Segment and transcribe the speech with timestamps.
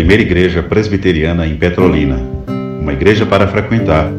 [0.00, 2.16] primeira igreja presbiteriana em Petrolina.
[2.80, 4.10] Uma igreja para frequentar,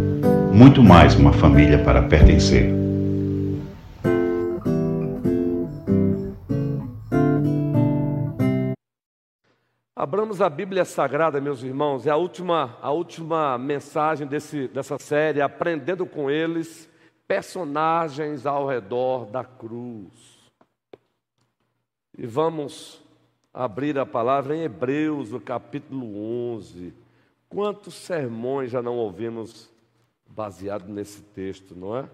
[0.54, 2.72] muito mais uma família para pertencer.
[9.96, 15.42] Abramos a Bíblia Sagrada, meus irmãos, é a última, a última mensagem desse, dessa série,
[15.42, 16.88] aprendendo com eles
[17.28, 20.14] personagens ao redor da cruz.
[22.16, 23.01] E vamos
[23.54, 26.06] abrir a palavra em Hebreus, no capítulo
[26.54, 26.94] 11.
[27.50, 29.70] Quantos sermões já não ouvimos
[30.26, 32.10] baseado nesse texto, não é?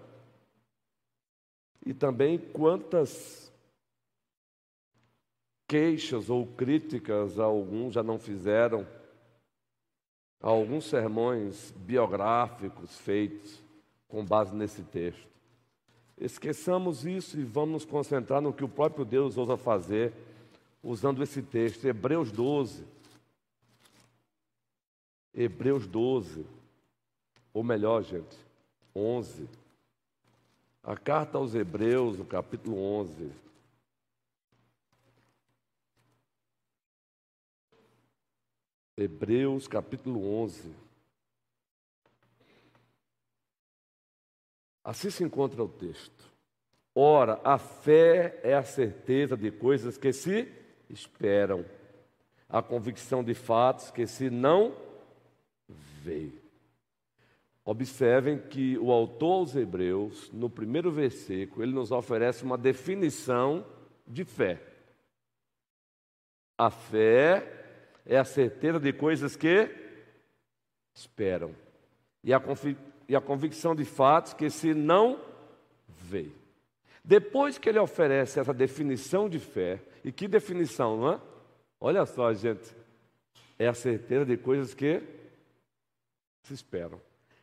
[1.86, 3.52] E também quantas
[5.68, 8.86] queixas ou críticas, alguns já não fizeram,
[10.40, 13.62] alguns sermões biográficos feitos
[14.08, 15.28] com base nesse texto.
[16.16, 20.12] Esqueçamos isso e vamos nos concentrar no que o próprio Deus ousa fazer
[20.82, 22.84] usando esse texto, Hebreus 12.
[25.34, 26.44] Hebreus 12,
[27.54, 28.36] ou melhor, gente,
[28.94, 29.48] 11.
[30.82, 33.30] A carta aos Hebreus, no capítulo 11.
[38.96, 40.74] Hebreus capítulo 11.
[44.82, 46.32] Assim se encontra o texto.
[46.92, 50.52] Ora, a fé é a certeza de coisas que se
[50.90, 51.64] esperam,
[52.48, 54.74] a convicção de fatos que se não
[56.02, 56.30] vê.
[57.64, 63.66] Observem que o autor aos Hebreus, no primeiro versículo, ele nos oferece uma definição
[64.06, 64.58] de fé.
[66.56, 67.46] A fé
[68.06, 69.68] é a certeza de coisas que
[70.94, 71.54] esperam.
[72.24, 72.42] E a,
[73.06, 75.20] e a convicção de fatos que se não
[75.86, 76.30] vê.
[77.04, 81.20] Depois que ele oferece essa definição de fé, e que definição, não é?
[81.80, 82.74] Olha só, gente.
[83.58, 85.02] É a certeza de coisas que
[86.44, 87.00] se esperam.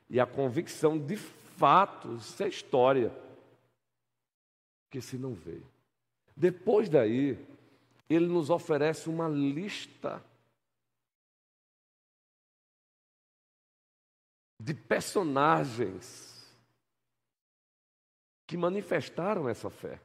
[0.09, 3.11] E a convicção de fatos, isso é história,
[4.89, 5.61] que se não vê.
[6.35, 7.37] Depois daí,
[8.09, 10.23] ele nos oferece uma lista
[14.59, 16.35] de personagens
[18.47, 19.99] que manifestaram essa fé,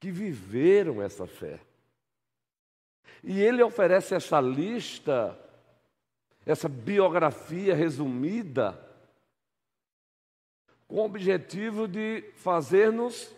[0.00, 1.60] que viveram essa fé.
[3.22, 5.38] E ele oferece essa lista,
[6.46, 8.82] essa biografia resumida,
[10.88, 13.30] com o objetivo de fazer-nos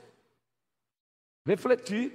[1.45, 2.13] refletir.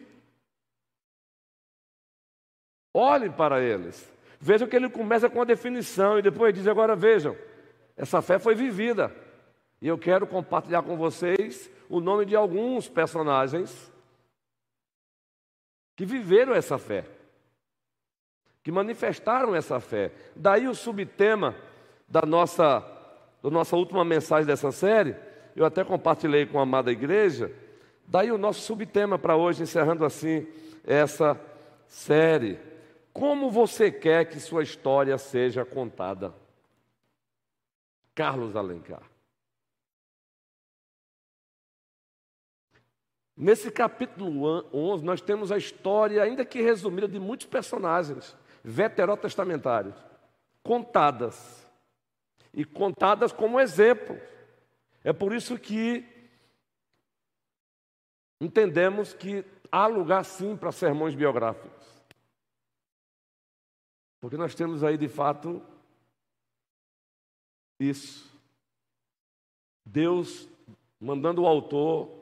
[2.93, 4.09] Olhe para eles.
[4.39, 7.37] Vejam que ele começa com a definição e depois diz: agora vejam,
[7.97, 9.13] essa fé foi vivida.
[9.81, 13.91] E eu quero compartilhar com vocês o nome de alguns personagens
[15.97, 17.03] que viveram essa fé,
[18.63, 20.11] que manifestaram essa fé.
[20.35, 21.55] Daí o subtema
[22.07, 22.79] da nossa,
[23.41, 25.15] da nossa última mensagem dessa série,
[25.55, 27.51] eu até compartilhei com a amada igreja.
[28.07, 30.47] Daí o nosso subtema para hoje, encerrando assim
[30.85, 31.37] essa
[31.87, 32.59] série.
[33.11, 36.31] Como você quer que sua história seja contada?
[38.13, 39.01] Carlos Alencar.
[43.39, 49.95] Nesse capítulo 11, nós temos a história, ainda que resumida, de muitos personagens veterotestamentários,
[50.63, 51.63] contadas.
[52.51, 54.19] E contadas como exemplo.
[55.03, 56.03] É por isso que
[58.41, 61.85] entendemos que há lugar sim para sermões biográficos.
[64.19, 65.61] Porque nós temos aí de fato
[67.79, 68.35] isso.
[69.85, 70.49] Deus
[70.99, 72.16] mandando o autor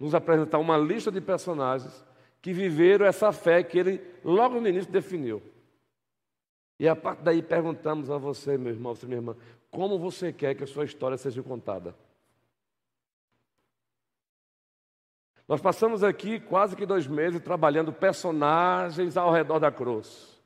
[0.00, 2.04] nos apresentar uma lista de personagens
[2.40, 5.42] que viveram essa fé que ele logo no início definiu.
[6.78, 9.36] E a partir daí perguntamos a você, meu irmão, você, minha irmã,
[9.70, 11.94] como você quer que a sua história seja contada?
[15.46, 20.40] Nós passamos aqui quase que dois meses trabalhando personagens ao redor da cruz.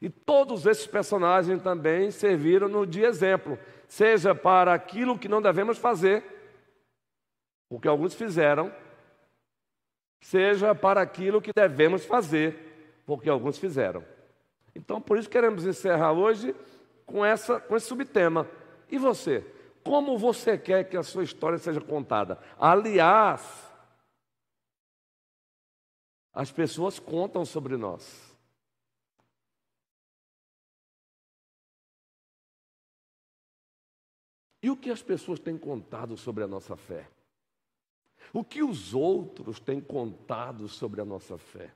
[0.00, 6.24] E todos esses personagens também serviram-nos de exemplo, seja para aquilo que não devemos fazer,
[7.72, 8.70] o que alguns fizeram,
[10.20, 14.04] seja para aquilo que devemos fazer, porque alguns fizeram.
[14.74, 16.54] Então, por isso queremos encerrar hoje
[17.06, 18.46] com, essa, com esse subtema.
[18.90, 19.40] E você?
[19.82, 22.38] Como você quer que a sua história seja contada?
[22.58, 23.72] Aliás,
[26.30, 28.36] as pessoas contam sobre nós.
[34.62, 37.08] E o que as pessoas têm contado sobre a nossa fé?
[38.32, 41.72] O que os outros têm contado sobre a nossa fé?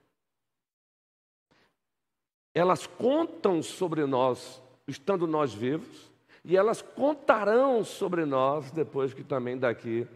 [2.56, 6.10] elas contam sobre nós estando nós vivos,
[6.42, 10.06] e elas contarão sobre nós depois que também daqui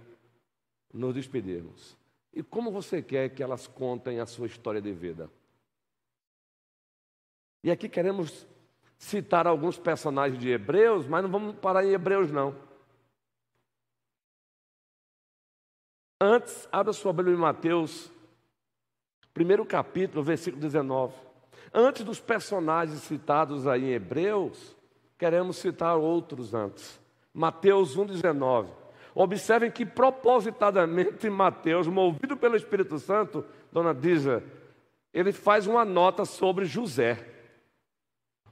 [0.90, 1.98] nos despedirmos.
[2.32, 5.28] E como você quer que elas contem a sua história de vida?
[7.62, 8.46] E aqui queremos
[8.96, 12.56] citar alguns personagens de Hebreus, mas não vamos parar em Hebreus, não.
[16.22, 18.12] Antes, abra sua Bíblia em Mateus,
[19.32, 21.14] primeiro capítulo, versículo 19.
[21.72, 24.76] Antes dos personagens citados aí em Hebreus,
[25.16, 27.00] queremos citar outros antes.
[27.32, 28.66] Mateus 1,19.
[29.14, 34.42] Observem que propositadamente Mateus, movido pelo Espírito Santo, dona Dija,
[35.14, 37.26] ele faz uma nota sobre José.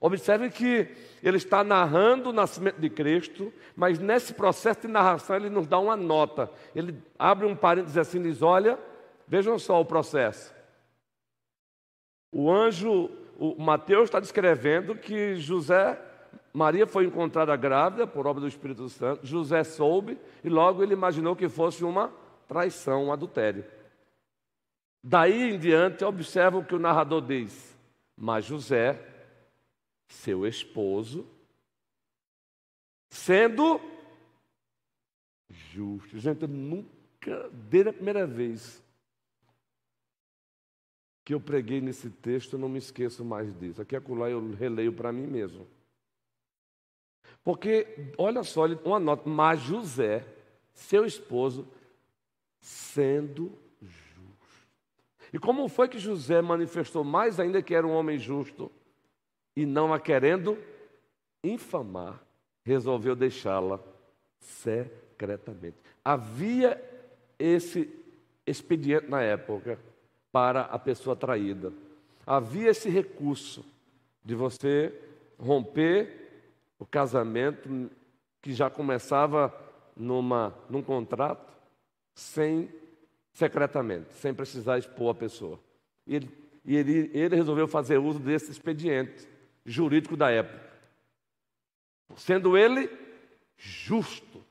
[0.00, 0.89] Observe que
[1.23, 5.79] ele está narrando o nascimento de Cristo, mas nesse processo de narração ele nos dá
[5.79, 6.50] uma nota.
[6.75, 8.79] Ele abre um parênteses assim e diz: Olha,
[9.27, 10.55] vejam só o processo.
[12.33, 15.99] O anjo, o Mateus está descrevendo que José,
[16.53, 19.27] Maria foi encontrada grávida por obra do Espírito Santo.
[19.27, 22.12] José soube e logo ele imaginou que fosse uma
[22.47, 23.65] traição, um adultério.
[25.03, 27.77] Daí em diante, observa o que o narrador diz.
[28.17, 28.99] Mas José
[30.08, 31.26] seu esposo,
[33.10, 33.81] sendo
[35.49, 36.19] justo.
[36.19, 38.82] Gente, eu nunca, desde a primeira vez
[41.25, 43.82] que eu preguei nesse texto, eu não me esqueço mais disso.
[43.82, 45.66] Aqui acolá eu releio para mim mesmo.
[47.44, 50.26] Porque, olha só, uma nota, mas José,
[50.72, 51.69] seu esposo,
[52.60, 53.52] sendo
[53.82, 54.66] justo.
[55.32, 58.72] E como foi que José manifestou mais ainda que era um homem justo?
[59.58, 60.56] E não a querendo
[61.43, 62.22] infamar,
[62.64, 63.81] resolveu deixá-la
[64.38, 65.78] secretamente.
[66.05, 66.81] Havia
[67.37, 67.93] esse
[68.46, 69.76] expediente na época
[70.31, 71.72] para a pessoa traída.
[72.25, 73.64] Havia esse recurso
[74.25, 74.94] de você
[75.37, 76.46] romper
[76.78, 77.90] o casamento
[78.40, 79.52] que já começava
[79.96, 81.52] numa, num contrato
[82.14, 82.69] sem
[83.32, 85.58] secretamente, sem precisar expor a pessoa.
[86.06, 86.31] E ele,
[86.64, 89.26] ele, ele resolveu fazer uso desse expediente
[89.69, 90.67] jurídico da época.
[92.17, 92.91] Sendo ele
[93.56, 94.44] justo.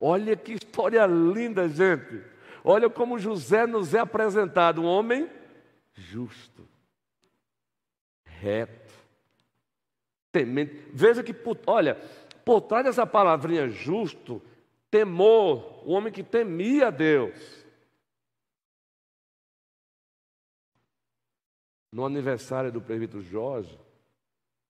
[0.00, 2.22] Olha que história linda, gente.
[2.62, 5.30] Olha como José nos é apresentado, um homem
[5.94, 6.68] justo,
[8.24, 8.92] reto,
[10.32, 10.82] temente.
[10.92, 11.34] Veja que,
[11.66, 11.94] olha,
[12.44, 14.42] por trás dessa palavrinha justo,
[14.90, 17.65] temor, o homem que temia Deus.
[21.92, 23.78] No aniversário do presbítero Jorge,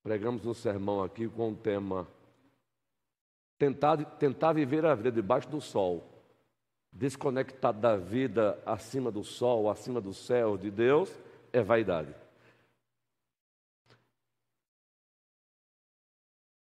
[0.02, 2.06] pregamos um sermão aqui com o tema
[3.58, 6.06] tentar, tentar viver a vida debaixo do sol,
[6.92, 11.10] desconectado da vida acima do sol, acima do céu de Deus,
[11.52, 12.14] é vaidade.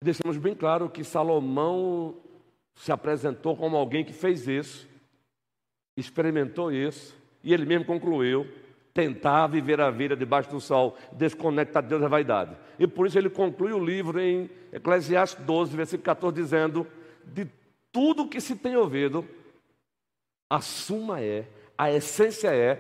[0.03, 2.17] Deixamos bem claro que Salomão
[2.75, 4.89] se apresentou como alguém que fez isso,
[5.97, 7.15] experimentou isso,
[7.45, 8.47] e ele mesmo concluiu
[9.01, 12.55] tentar viver a vida debaixo do sol, desconecta Deus da vaidade.
[12.79, 16.87] E por isso ele conclui o livro em Eclesiastes 12, versículo 14, dizendo:
[17.25, 17.49] De
[17.91, 19.27] tudo que se tem ouvido,
[20.51, 21.47] a suma é,
[21.79, 22.75] a essência é,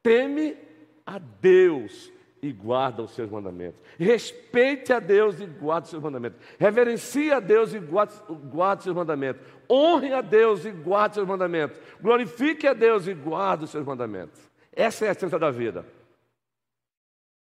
[0.00, 0.56] teme
[1.04, 3.80] a Deus e guarda os seus mandamentos.
[3.98, 6.38] Respeite a Deus e guarde os seus mandamentos.
[6.56, 9.42] Reverencie a Deus e guarde, guarde os seus mandamentos.
[9.68, 11.80] Honre a Deus e guarde os seus mandamentos.
[12.00, 14.47] Glorifique a Deus e guarde os seus mandamentos.
[14.78, 15.84] Essa é a essência da vida.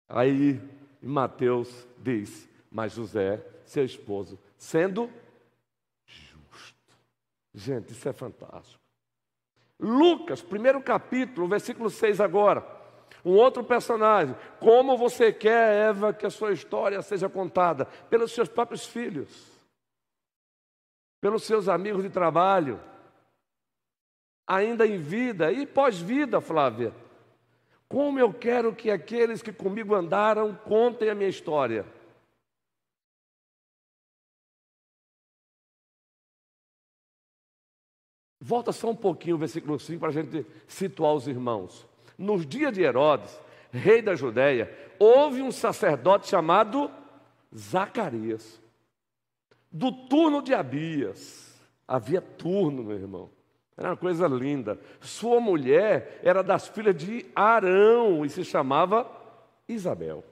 [0.08, 0.62] Aí
[1.02, 5.12] Mateus diz: Mas José, seu esposo, sendo
[6.06, 6.98] justo.
[7.54, 8.82] Gente, isso é fantástico.
[9.78, 12.66] Lucas, primeiro capítulo, versículo 6 agora.
[13.26, 14.34] Um outro personagem.
[14.62, 17.88] Como você quer, Eva, que a sua história seja contada?
[18.10, 19.52] Pelos seus próprios filhos,
[21.20, 22.80] pelos seus amigos de trabalho,
[24.48, 26.94] ainda em vida e pós-vida, Flávia.
[27.88, 31.86] Como eu quero que aqueles que comigo andaram contem a minha história.
[38.40, 41.88] Volta só um pouquinho o versículo 5 para a gente situar os irmãos.
[42.18, 43.40] Nos dias de Herodes,
[43.72, 46.90] rei da Judéia, houve um sacerdote chamado
[47.56, 48.62] Zacarias,
[49.72, 51.60] do turno de Abias.
[51.88, 53.37] Havia turno, meu irmão.
[53.78, 54.80] Era uma coisa linda.
[55.00, 59.08] Sua mulher era das filhas de Arão e se chamava
[59.70, 60.24] Isabel.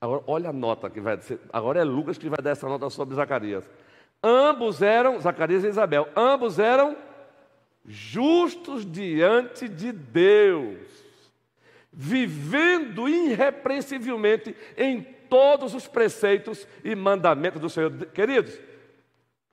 [0.00, 1.38] Agora, olha a nota que vai ser.
[1.52, 3.70] Agora é Lucas que vai dar essa nota sobre Zacarias.
[4.20, 6.96] Ambos eram, Zacarias e Isabel, ambos eram
[7.86, 10.78] justos diante de Deus.
[11.94, 17.90] vivendo irrepreensivelmente em todos os preceitos e mandamentos do Senhor.
[18.14, 18.58] Queridos,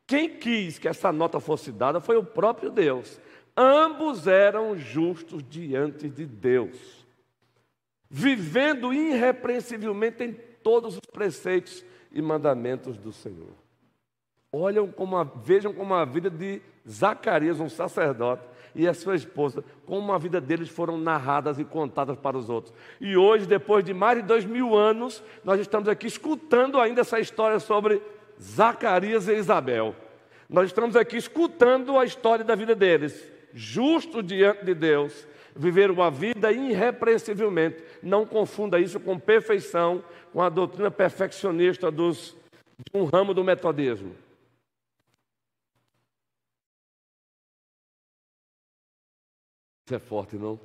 [0.09, 3.21] quem quis que essa nota fosse dada foi o próprio Deus.
[3.55, 7.05] Ambos eram justos diante de Deus,
[8.09, 13.53] vivendo irrepreensivelmente em todos os preceitos e mandamentos do Senhor.
[14.51, 18.41] Olham como a, vejam como a vida de Zacarias, um sacerdote,
[18.73, 22.73] e a sua esposa, como a vida deles foram narradas e contadas para os outros.
[22.99, 27.19] E hoje, depois de mais de dois mil anos, nós estamos aqui escutando ainda essa
[27.19, 28.01] história sobre
[28.41, 29.95] Zacarias e Isabel.
[30.49, 36.09] Nós estamos aqui escutando a história da vida deles, justo diante de Deus, viver uma
[36.09, 37.83] vida irrepreensivelmente.
[38.01, 42.35] Não confunda isso com perfeição, com a doutrina perfeccionista dos,
[42.77, 44.15] de um ramo do metodismo.
[49.85, 50.59] Isso é forte, não?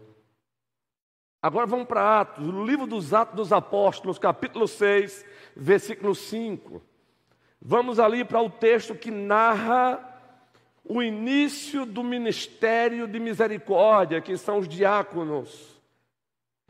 [1.43, 6.94] Agora vamos para Atos, o livro dos Atos dos Apóstolos, capítulo 6, versículo 5.
[7.67, 9.99] Vamos ali para o texto que narra
[10.85, 15.81] o início do ministério de misericórdia, que são os diáconos.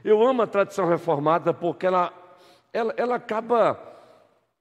[0.05, 2.13] Eu amo a tradição reformada porque ela,
[2.73, 3.77] ela, ela acaba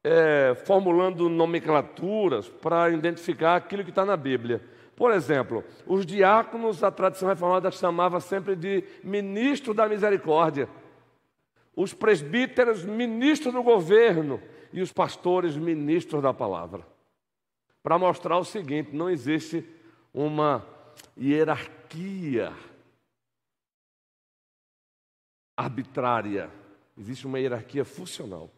[0.03, 4.59] é, formulando nomenclaturas para identificar aquilo que está na Bíblia.
[4.95, 10.67] Por exemplo, os diáconos, a tradição reformada chamava sempre de ministro da misericórdia.
[11.75, 14.41] Os presbíteros, ministros do governo.
[14.73, 16.85] E os pastores, ministros da palavra.
[17.81, 19.63] Para mostrar o seguinte: não existe
[20.13, 20.65] uma
[21.17, 22.51] hierarquia
[25.55, 26.49] arbitrária,
[26.97, 28.49] existe uma hierarquia funcional.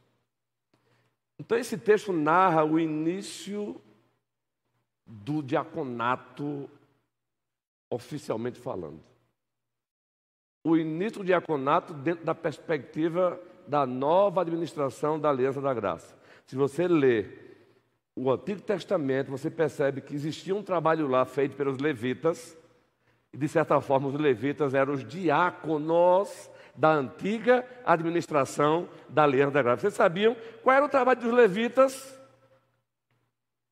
[1.38, 3.80] Então, esse texto narra o início
[5.06, 6.70] do diaconato
[7.90, 9.04] oficialmente falando.
[10.64, 16.16] O início do diaconato dentro da perspectiva da nova administração da Aliança da Graça.
[16.46, 17.26] Se você lê
[18.16, 22.58] o Antigo Testamento, você percebe que existia um trabalho lá feito pelos levitas,
[23.34, 29.62] e de certa forma os levitas eram os diáconos da antiga administração da Aliança da
[29.62, 29.82] Graça.
[29.82, 32.18] Vocês sabiam qual era o trabalho dos levitas?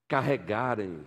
[0.08, 1.04] Carregarem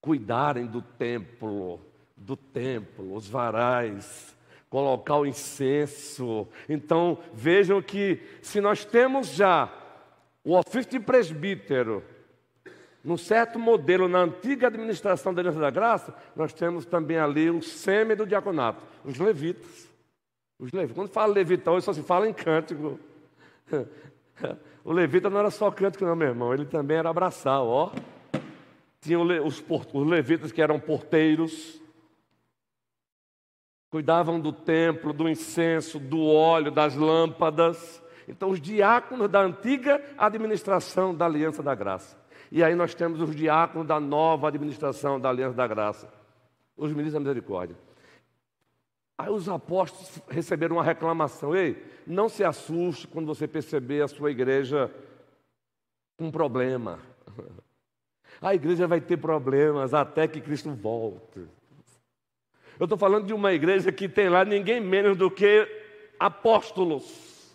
[0.00, 1.80] cuidarem do templo,
[2.16, 4.34] do templo, os varais,
[4.70, 6.48] colocar o incenso.
[6.68, 9.68] Então, vejam que se nós temos já
[10.44, 12.02] o ofício de presbítero,
[13.02, 17.60] num certo modelo na antiga administração da Aliança da Graça, nós temos também ali o
[17.60, 19.90] sêmen do diaconato, os levitas.
[20.58, 20.96] Os levitas.
[20.96, 22.98] Quando fala levita hoje só se fala em cântico.
[24.82, 27.92] O levita não era só cântico, não, meu irmão, ele também era abraçal, ó.
[29.02, 29.62] Tinham os,
[29.92, 31.79] os levitas que eram porteiros,
[33.90, 38.02] cuidavam do templo, do incenso, do óleo, das lâmpadas.
[38.28, 42.16] Então, os diáconos da antiga administração da Aliança da Graça.
[42.52, 46.08] E aí nós temos os diáconos da nova administração da Aliança da Graça,
[46.76, 47.76] os ministros da misericórdia.
[49.18, 54.30] Aí os apóstolos receberam uma reclamação: ei, não se assuste quando você perceber a sua
[54.30, 54.90] igreja
[56.16, 56.98] com problema.
[58.42, 61.46] A igreja vai ter problemas até que Cristo volte.
[62.80, 65.68] Eu estou falando de uma igreja que tem lá ninguém menos do que
[66.18, 67.52] apóstolos.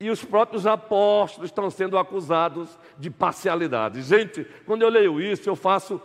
[0.00, 4.02] E os próprios apóstolos estão sendo acusados de parcialidade.
[4.02, 6.02] Gente, quando eu leio isso, eu faço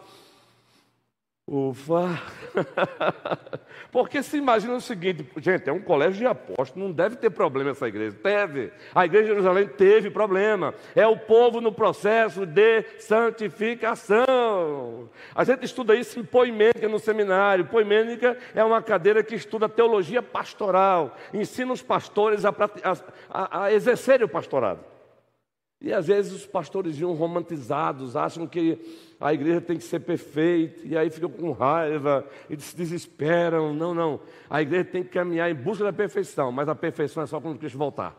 [1.50, 2.22] Ufa!
[3.90, 7.72] Porque se imagina o seguinte, gente, é um colégio de apóstolos, não deve ter problema
[7.72, 8.18] essa igreja.
[8.22, 8.74] Teve.
[8.94, 10.74] A igreja de Jerusalém teve problema.
[10.94, 15.10] É o povo no processo de santificação.
[15.34, 17.66] A gente estuda isso em poimênica no seminário.
[17.66, 22.54] Poimênica é uma cadeira que estuda teologia pastoral, ensina os pastores a,
[23.30, 24.82] a, a exercerem o pastorado.
[25.80, 28.80] E às vezes os pastores iam romantizados, acham que
[29.20, 33.74] a igreja tem que ser perfeita, e aí ficam com raiva e se desesperam.
[33.74, 34.20] Não, não.
[34.50, 37.58] A igreja tem que caminhar em busca da perfeição, mas a perfeição é só quando
[37.58, 38.16] Cristo voltar.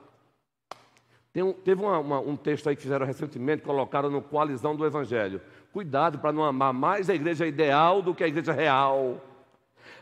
[1.37, 5.40] Um, teve uma, uma, um texto aí que fizeram recentemente, colocaram no Coalizão do Evangelho.
[5.73, 9.23] Cuidado para não amar mais a igreja ideal do que a igreja real.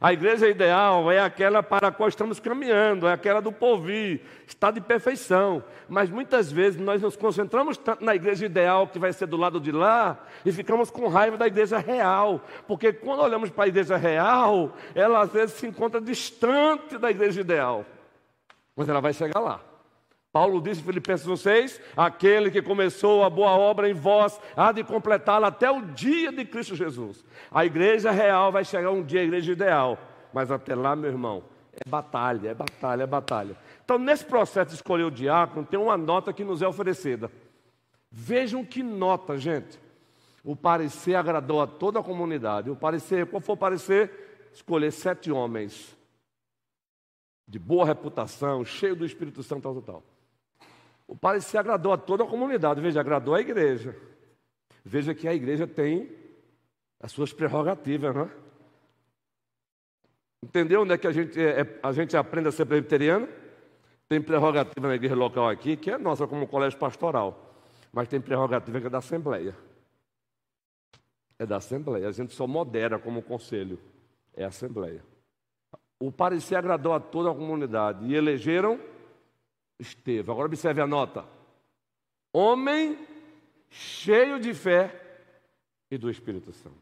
[0.01, 4.71] A igreja ideal é aquela para a qual estamos caminhando, é aquela do povir, está
[4.71, 5.65] de perfeição.
[5.89, 9.59] Mas muitas vezes nós nos concentramos tanto na igreja ideal, que vai ser do lado
[9.59, 12.43] de lá, e ficamos com raiva da igreja real.
[12.67, 17.41] Porque quando olhamos para a igreja real, ela às vezes se encontra distante da igreja
[17.41, 17.85] ideal.
[18.77, 19.61] Mas ela vai chegar lá.
[20.37, 24.85] Paulo disse em Filipenses 6: aquele que começou a boa obra em vós há de
[24.85, 27.25] completá-la até o dia de Cristo Jesus.
[27.51, 29.99] A igreja real vai chegar um dia, a igreja ideal,
[30.35, 33.57] mas até lá, meu irmão, É batalha, é batalha, é batalha.
[33.83, 37.31] Então, nesse processo de escolher o diácono, tem uma nota que nos é oferecida.
[38.11, 39.81] Vejam que nota, gente.
[40.45, 42.69] O parecer agradou a toda a comunidade.
[42.69, 44.51] O parecer, qual foi o parecer?
[44.53, 45.97] Escolher sete homens
[47.49, 50.16] de boa reputação, cheio do Espírito Santo, tal, tal, tal.
[51.07, 52.81] O parecer agradou a toda a comunidade.
[52.81, 53.97] Veja, agradou a igreja.
[54.85, 56.11] Veja que a igreja tem
[57.01, 58.31] as suas prerrogativas, não é?
[60.43, 63.29] Entendeu onde é que a gente, é, a gente aprende a ser presbiteriano?
[64.09, 67.55] Tem prerrogativa na igreja local aqui, que é nossa como colégio pastoral.
[67.93, 69.57] Mas tem prerrogativa que é da Assembleia.
[71.39, 72.09] É da Assembleia.
[72.09, 73.79] A gente só modera como conselho.
[74.35, 75.03] É a Assembleia.
[75.99, 78.05] O parecer agradou a toda a comunidade.
[78.07, 78.79] E elegeram
[79.79, 80.35] Estevão.
[80.35, 81.25] Agora observe a nota.
[82.33, 82.99] Homem
[83.71, 85.03] cheio de fé
[85.91, 86.77] e do Espírito Santo.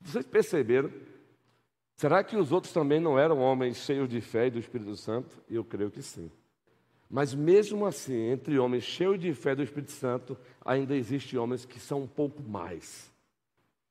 [0.00, 0.90] Vocês perceberam
[1.98, 5.42] Será que os outros também não eram homens cheios de fé e do Espírito Santo?
[5.50, 6.30] Eu creio que sim.
[7.10, 11.80] Mas mesmo assim, entre homens cheios de fé do Espírito Santo, ainda existem homens que
[11.80, 13.10] são um pouco mais.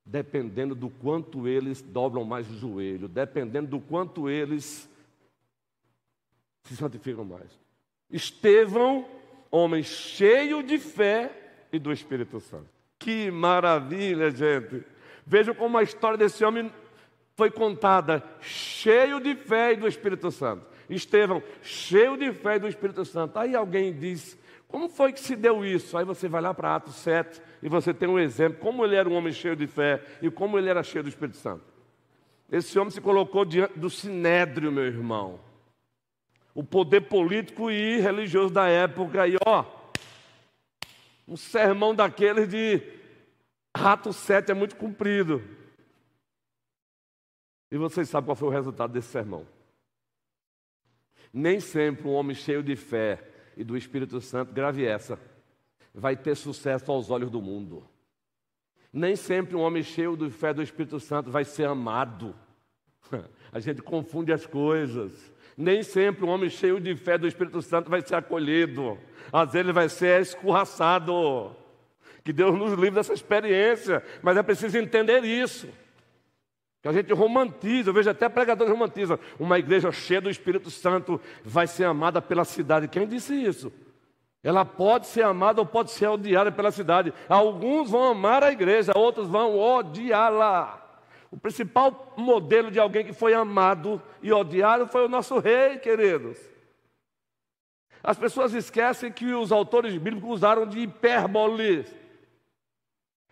[0.05, 4.89] Dependendo do quanto eles dobram mais o joelho, dependendo do quanto eles
[6.63, 7.51] se santificam mais.
[8.12, 9.06] Estevão,
[9.52, 11.32] homem cheio de fé
[11.72, 12.68] e do Espírito Santo.
[12.98, 14.84] Que maravilha, gente!
[15.26, 16.72] Vejam como a história desse homem
[17.36, 20.66] foi contada cheio de fé e do Espírito Santo.
[20.90, 23.38] Estevão, cheio de fé e do Espírito Santo.
[23.38, 24.38] Aí alguém diz:
[24.68, 25.98] como foi que se deu isso?
[25.98, 29.08] Aí você vai lá para Atos 7 e você tem um exemplo, como ele era
[29.08, 31.64] um homem cheio de fé e como ele era cheio do Espírito Santo.
[32.52, 35.40] Esse homem se colocou diante do sinédrio, meu irmão.
[36.58, 39.28] O poder político e religioso da época.
[39.28, 39.64] E ó,
[41.28, 42.82] um sermão daqueles de
[43.72, 45.40] Atos 7 é muito comprido.
[47.72, 49.46] E vocês sabem qual foi o resultado desse sermão.
[51.31, 53.24] Nem sempre um homem cheio de fé
[53.55, 55.20] e do Espírito Santo, grave essa,
[55.94, 57.88] vai ter sucesso aos olhos do mundo.
[58.92, 62.36] Nem sempre um homem cheio de fé do Espírito Santo vai ser amado.
[63.53, 65.37] A gente confunde as coisas.
[65.57, 68.96] Nem sempre um homem cheio de fé do Espírito Santo vai ser acolhido.
[69.33, 71.55] Às vezes ele vai ser escorraçado.
[72.24, 75.67] Que Deus nos livre dessa experiência, mas é preciso entender isso.
[76.83, 79.17] Que a gente romantiza, eu vejo até pregadores romantizam.
[79.39, 82.87] Uma igreja cheia do Espírito Santo vai ser amada pela cidade.
[82.87, 83.72] Quem disse isso?
[84.43, 87.11] Ela pode ser amada ou pode ser odiada pela cidade.
[87.27, 90.87] Alguns vão amar a igreja, outros vão odiá-la.
[91.31, 96.37] O principal modelo de alguém que foi amado e odiado foi o nosso rei, queridos.
[98.03, 101.85] As pessoas esquecem que os autores bíblicos usaram de hipérbole.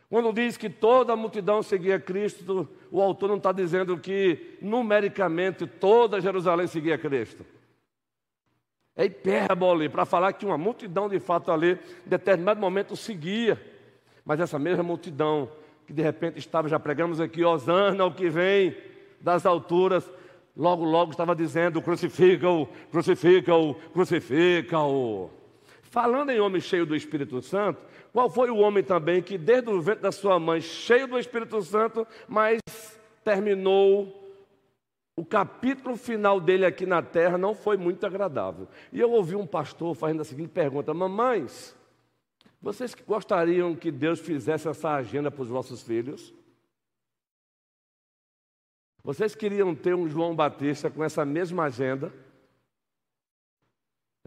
[0.10, 5.66] Quando diz que toda a multidão seguia Cristo, o autor não está dizendo que numericamente
[5.66, 7.46] toda Jerusalém seguia Cristo.
[8.96, 11.74] É hipérbole para falar que uma multidão de fato ali,
[12.06, 13.62] em determinado momento, seguia.
[14.24, 15.50] Mas essa mesma multidão
[15.86, 18.76] que de repente estava, já pregamos aqui, Osana, o que vem
[19.22, 20.10] das alturas,
[20.56, 25.30] logo, logo estava dizendo: crucifica-o, crucifica-o, crucifica-o.
[25.84, 27.80] Falando em homem cheio do Espírito Santo,
[28.12, 31.62] qual foi o homem também que, desde o ventre da sua mãe, cheio do Espírito
[31.62, 32.60] Santo, mas
[33.24, 34.26] terminou
[35.18, 38.68] o capítulo final dele aqui na terra não foi muito agradável.
[38.92, 41.76] E eu ouvi um pastor fazendo a seguinte pergunta: Mamães,
[42.66, 46.34] vocês gostariam que Deus fizesse essa agenda para os vossos filhos?
[49.04, 52.12] Vocês queriam ter um João Batista com essa mesma agenda?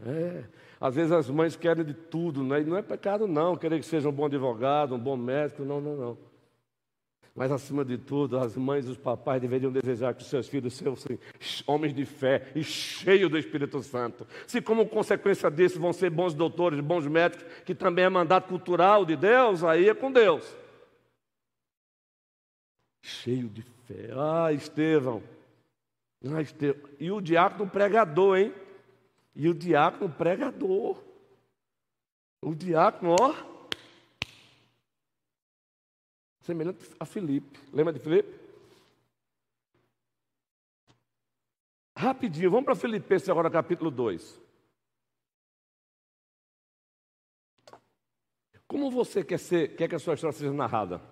[0.01, 0.45] É,
[0.81, 2.61] às vezes as mães querem de tudo, né?
[2.61, 5.81] e não é pecado não, querer que seja um bom advogado, um bom médico, não,
[5.81, 6.19] não, não.
[7.39, 10.75] Mas acima de tudo, as mães e os papais deveriam desejar que os seus filhos
[10.75, 10.97] sejam
[11.69, 14.27] homens de fé e cheios do Espírito Santo.
[14.45, 19.05] Se como consequência disso vão ser bons doutores, bons médicos, que também é mandato cultural
[19.05, 20.53] de Deus, aí é com Deus.
[23.03, 24.11] Cheio de fé.
[24.17, 25.23] Ah, Estevão.
[26.35, 26.91] Ah, Estevão.
[26.99, 28.53] E o diácono pregador, hein?
[29.37, 31.01] E o diácono pregador.
[32.43, 33.58] O diácono, ó.
[36.49, 37.61] Semelhante a Filipe.
[37.75, 38.41] Lembra de Filipe?
[41.95, 44.41] Rapidinho, vamos para Filipenses agora, capítulo 2.
[48.67, 51.03] Como você quer, ser, quer que a sua história seja narrada?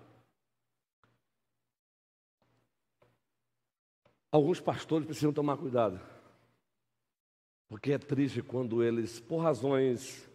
[4.32, 6.00] Alguns pastores precisam tomar cuidado.
[7.68, 10.26] Porque é triste quando eles, por razões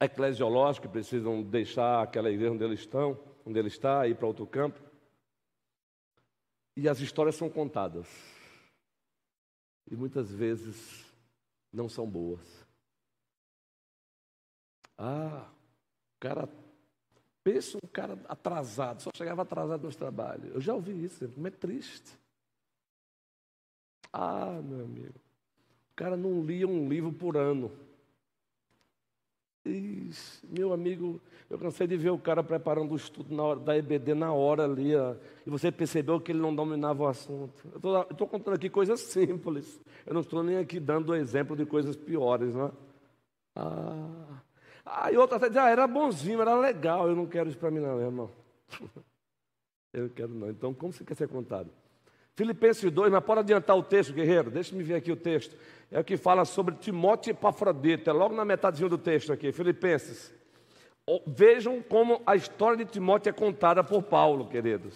[0.00, 4.80] eclesiológicas, precisam deixar aquela igreja onde eles estão, onde ele está, ir para outro campo.
[6.76, 8.06] E as histórias são contadas.
[9.88, 11.06] e muitas vezes
[11.72, 12.66] não são boas.
[14.98, 15.48] Ah,
[16.16, 16.48] o cara,
[17.44, 20.52] pensa um cara atrasado, só chegava atrasado nos trabalhos.
[20.52, 22.18] Eu já ouvi isso, como é triste.
[24.12, 25.20] Ah, meu amigo,
[25.92, 27.70] o cara não lia um livro por ano.
[30.48, 34.14] Meu amigo, eu cansei de ver o cara preparando o estudo na hora, da EBD
[34.14, 35.14] na hora ali, ó,
[35.46, 37.52] e você percebeu que ele não dominava o assunto.
[37.82, 39.80] Eu estou contando aqui coisas simples.
[40.06, 42.70] Eu não estou nem aqui dando exemplo de coisas piores, não é?
[43.56, 44.42] Ah,
[44.84, 47.08] ah e outra diz, ah, era bonzinho, era legal.
[47.08, 48.30] Eu não quero isso para mim, não, irmão.
[49.92, 50.50] Eu não quero, não.
[50.50, 51.70] Então, como você quer ser contado?
[52.34, 54.50] Filipenses 2, mas pode adiantar o texto, guerreiro?
[54.50, 55.56] Deixa-me ver aqui o texto.
[55.90, 58.10] É o que fala sobre Timóteo e Epafrodito.
[58.10, 60.34] É logo na metadinha do texto aqui, Filipenses.
[61.26, 64.94] Vejam como a história de Timóteo é contada por Paulo, queridos.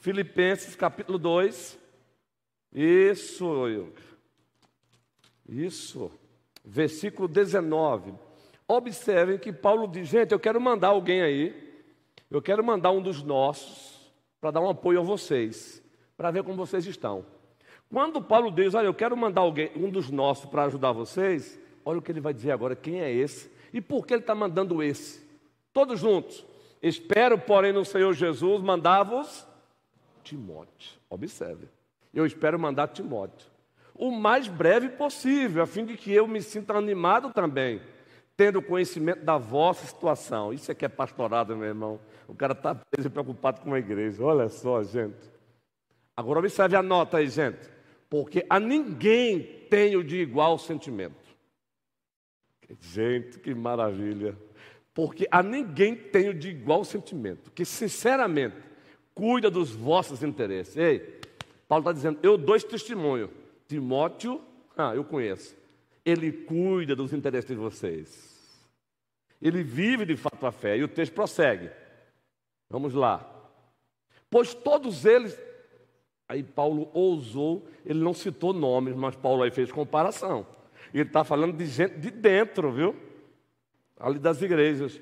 [0.00, 1.78] Filipenses capítulo 2.
[2.72, 3.92] Isso,
[5.48, 6.10] isso.
[6.64, 8.14] Versículo 19.
[8.66, 11.72] Observem que Paulo diz: gente, eu quero mandar alguém aí.
[12.30, 15.82] Eu quero mandar um dos nossos para dar um apoio a vocês
[16.16, 17.24] para ver como vocês estão.
[17.92, 21.98] Quando Paulo diz, olha, eu quero mandar alguém, um dos nossos para ajudar vocês, olha
[21.98, 23.52] o que ele vai dizer agora, quem é esse?
[23.70, 25.22] E por que ele está mandando esse?
[25.74, 26.42] Todos juntos.
[26.82, 29.46] Espero, porém, no Senhor Jesus, mandar-vos
[30.24, 30.98] Timóteo.
[31.10, 31.68] Observe.
[32.14, 33.46] Eu espero mandar Timóteo.
[33.94, 37.82] O mais breve possível, a fim de que eu me sinta animado também,
[38.38, 40.50] tendo conhecimento da vossa situação.
[40.50, 42.00] Isso é que é pastorado, meu irmão.
[42.26, 44.24] O cara está preocupado com a igreja.
[44.24, 45.30] Olha só, gente.
[46.16, 47.81] Agora observe a nota aí, gente.
[48.12, 51.16] Porque a ninguém tenho de igual sentimento.
[52.78, 54.36] Gente, que maravilha.
[54.92, 57.50] Porque a ninguém tenho de igual sentimento.
[57.50, 58.56] Que, sinceramente,
[59.14, 60.76] cuida dos vossos interesses.
[60.76, 61.20] Ei,
[61.66, 63.30] Paulo está dizendo, eu dou esse testemunho.
[63.66, 64.42] Timóteo,
[64.76, 65.56] ah, eu conheço.
[66.04, 68.68] Ele cuida dos interesses de vocês.
[69.40, 70.76] Ele vive de fato a fé.
[70.76, 71.70] E o texto prossegue.
[72.68, 73.26] Vamos lá.
[74.28, 75.34] Pois todos eles
[76.32, 80.46] Aí Paulo ousou, ele não citou nomes, mas Paulo aí fez comparação.
[80.94, 82.96] Ele está falando de gente de dentro, viu?
[84.00, 84.98] Ali das igrejas.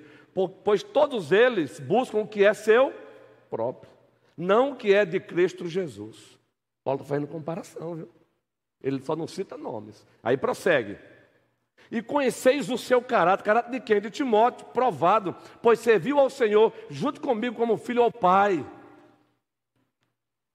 [0.64, 2.92] Pois todos eles buscam o que é seu
[3.48, 3.92] próprio,
[4.36, 6.36] não o que é de Cristo Jesus.
[6.82, 8.08] Paulo está fazendo comparação, viu?
[8.82, 10.04] Ele só não cita nomes.
[10.24, 10.98] Aí prossegue.
[11.92, 14.00] E conheceis o seu caráter, caráter de quem?
[14.00, 18.66] De Timóteo, provado, pois serviu ao Senhor junto comigo como filho ao Pai.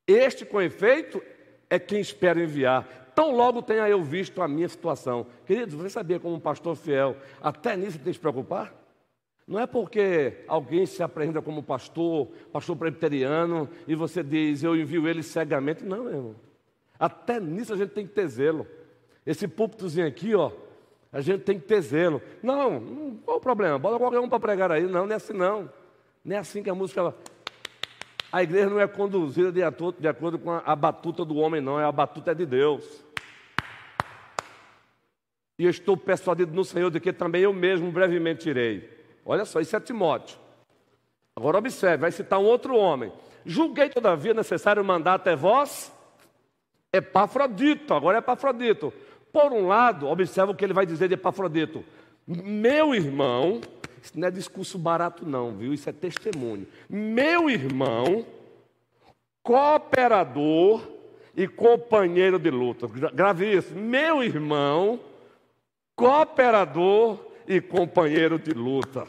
[0.07, 1.21] Este, com efeito,
[1.69, 3.11] é quem espero enviar.
[3.15, 5.25] Tão logo tenha eu visto a minha situação.
[5.45, 8.73] Queridos, você sabia, como um pastor fiel, até nisso tem que se preocupar?
[9.47, 15.07] Não é porque alguém se apresenta como pastor, pastor presbiteriano, e você diz, eu envio
[15.07, 15.83] ele cegamente.
[15.83, 16.35] Não, meu irmão.
[16.99, 18.67] Até nisso a gente tem que ter zelo.
[19.25, 20.51] Esse púlpitozinho aqui, ó,
[21.11, 22.21] a gente tem que ter zelo.
[22.43, 23.79] Não, qual o problema?
[23.79, 24.83] Bota qualquer um para pregar aí.
[24.83, 25.69] Não, não é assim não.
[26.23, 27.13] Não é assim que a música
[28.35, 31.79] a igreja não é conduzida de acordo, de acordo com a, batuta do homem, não,
[31.79, 32.83] é a batuta é de Deus.
[35.57, 38.89] E eu estou persuadido no Senhor de que também eu mesmo brevemente irei.
[39.25, 40.37] Olha só, isso é Timóteo.
[41.33, 43.09] Agora observe, vai citar um outro homem.
[43.45, 45.89] Julguei, todavia, necessário mandar até vós
[46.91, 47.93] Epafrodito.
[47.93, 48.91] Agora é Epafrodito.
[49.31, 51.85] Por um lado, observe o que ele vai dizer de Epafrodito.
[52.27, 53.61] Meu irmão,
[54.05, 55.73] isso não é discurso barato, não, viu?
[55.73, 56.67] Isso é testemunho.
[56.87, 58.23] Meu irmão,
[59.41, 60.87] cooperador
[61.35, 62.87] e companheiro de luta.
[62.87, 63.73] Grave isso.
[63.73, 64.99] Meu irmão,
[65.95, 69.07] cooperador e companheiro de luta.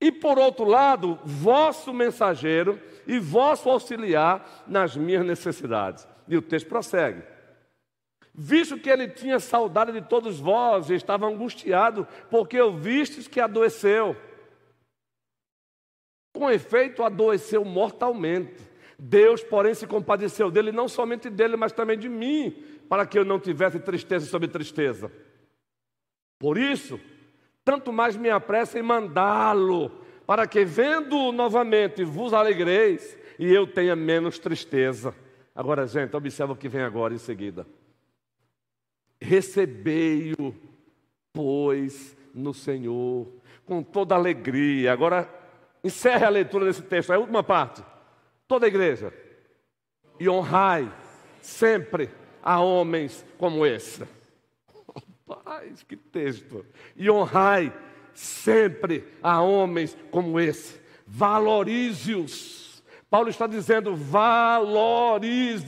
[0.00, 6.06] E por outro lado, vosso mensageiro e vosso auxiliar nas minhas necessidades.
[6.28, 7.22] E o texto prossegue.
[8.40, 13.40] Visto que ele tinha saudade de todos vós e estava angustiado, porque o vistes que
[13.40, 14.16] adoeceu.
[16.32, 18.62] Com efeito, adoeceu mortalmente.
[18.96, 23.24] Deus, porém, se compadeceu dele, não somente dele, mas também de mim, para que eu
[23.24, 25.10] não tivesse tristeza sobre tristeza.
[26.38, 27.00] Por isso,
[27.64, 29.90] tanto mais me apressa em mandá-lo,
[30.24, 35.12] para que, vendo-o novamente, vos alegreis e eu tenha menos tristeza.
[35.52, 37.66] Agora, gente, observa o que vem agora em seguida.
[39.20, 40.54] Recebei-o,
[41.32, 43.26] pois, no Senhor,
[43.66, 44.92] com toda alegria.
[44.92, 45.28] Agora,
[45.82, 47.82] encerre a leitura desse texto, é a última parte.
[48.46, 49.12] Toda a igreja.
[50.20, 50.92] E honrai
[51.42, 52.10] sempre
[52.42, 54.04] a homens como esse.
[55.26, 56.64] Paz, que texto.
[56.96, 57.72] E honrai
[58.14, 60.80] sempre a homens como esse.
[61.06, 62.82] Valorize-os.
[63.10, 65.58] Paulo está dizendo: valorize-os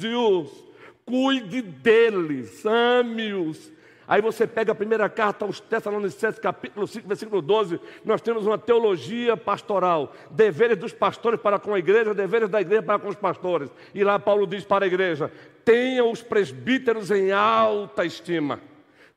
[1.11, 3.73] cuide deles, ame-os.
[4.07, 8.59] Aí você pega a primeira carta aos Tessalonicenses, capítulo 5, versículo 12, nós temos uma
[8.59, 13.17] teologia pastoral, deveres dos pastores para com a igreja, deveres da igreja para com os
[13.17, 13.71] pastores.
[13.95, 15.31] E lá Paulo diz para a igreja:
[15.65, 18.61] tenha os presbíteros em alta estima.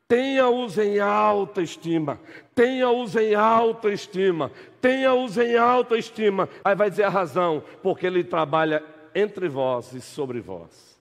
[0.07, 2.19] Tenha-os em alta estima,
[2.53, 6.47] tenha-os em alta estima, tenha-os em alta estima.
[6.63, 8.83] Aí vai dizer a razão, porque ele trabalha
[9.15, 10.92] entre vós e sobre vós.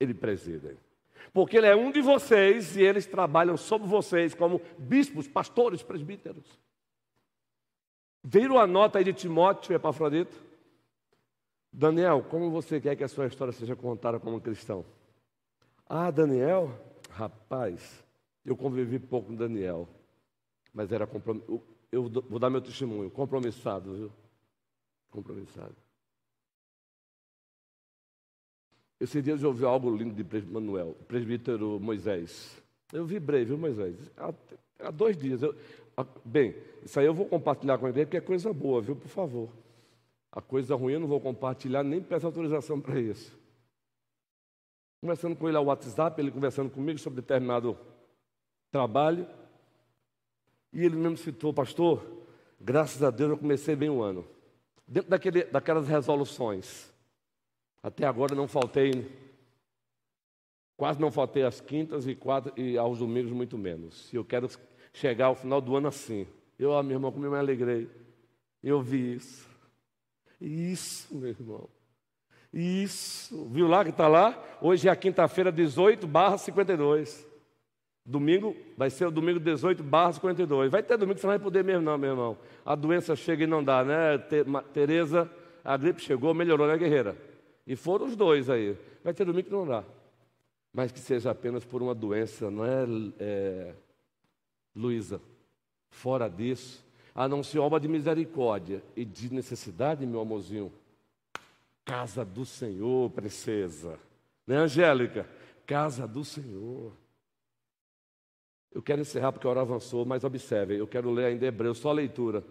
[0.00, 0.76] Ele preside.
[1.32, 6.58] Porque ele é um de vocês e eles trabalham sobre vocês como bispos, pastores, presbíteros.
[8.22, 10.36] Viram a nota aí de Timóteo e Epafrodito?
[11.72, 14.84] Daniel, como você quer que a sua história seja contada como cristão?
[15.88, 16.72] Ah, Daniel?
[17.10, 18.04] Rapaz,
[18.44, 19.88] eu convivi pouco com Daniel,
[20.72, 21.62] mas era compromissado.
[21.90, 24.12] Eu vou dar meu testemunho, compromissado, viu?
[25.10, 25.74] Compromissado.
[29.00, 32.60] Esses dias eu ouvi algo lindo de Manuel, presbítero Moisés.
[32.92, 33.96] Eu vibrei, viu, Moisés?
[34.16, 34.32] Há,
[34.80, 35.42] há dois dias.
[35.42, 35.54] Eu,
[36.24, 39.08] bem, isso aí eu vou compartilhar com a igreja, porque é coisa boa, viu, por
[39.08, 39.50] favor.
[40.32, 43.36] A coisa ruim eu não vou compartilhar, nem peço autorização para isso.
[45.00, 47.78] Conversando com ele ao WhatsApp, ele conversando comigo sobre determinado
[48.70, 49.28] trabalho.
[50.72, 52.04] E ele mesmo citou, pastor,
[52.60, 54.26] graças a Deus eu comecei bem o ano.
[54.86, 56.92] Dentro daquele, daquelas resoluções.
[57.82, 59.08] Até agora não faltei,
[60.76, 64.12] quase não faltei às quintas e, quatro, e aos domingos muito menos.
[64.12, 64.48] E eu quero
[64.92, 66.26] chegar ao final do ano assim.
[66.58, 67.88] Eu, ah, meu irmão, como eu me alegrei.
[68.62, 69.48] Eu vi isso.
[70.40, 71.68] Isso, meu irmão.
[72.52, 73.44] Isso.
[73.46, 74.42] Viu lá que está lá?
[74.60, 77.26] Hoje é a quinta-feira, 18 barra 52.
[78.04, 80.70] Domingo vai ser o domingo 18 barra 52.
[80.70, 82.38] Vai ter domingo que você não vai poder mesmo, não, meu irmão.
[82.64, 84.18] A doença chega e não dá, né?
[84.72, 85.30] Tereza,
[85.62, 87.27] a gripe chegou, melhorou, né, guerreira?
[87.68, 88.74] E foram os dois aí.
[89.04, 89.84] Vai ter domingo que não dá.
[90.72, 92.86] Mas que seja apenas por uma doença, não é,
[93.18, 93.74] é
[94.74, 95.20] Luísa?
[95.90, 96.82] Fora disso,
[97.14, 100.72] a não ser obra de misericórdia e de necessidade, meu amorzinho.
[101.84, 103.98] Casa do Senhor, princesa.
[104.46, 105.28] Né, Angélica?
[105.66, 106.90] Casa do Senhor.
[108.72, 111.90] Eu quero encerrar porque a hora avançou, mas observe, eu quero ler ainda Hebreu, só
[111.90, 112.42] a leitura.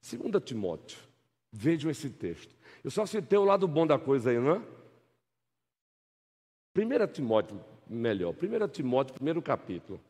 [0.00, 0.98] 2 Timóteo.
[1.52, 2.55] Vejam esse texto.
[2.86, 4.62] Eu só citei o lado bom da coisa aí, não é?
[6.80, 8.32] 1 Timóteo, melhor.
[8.32, 10.00] 1 Timóteo, primeiro capítulo.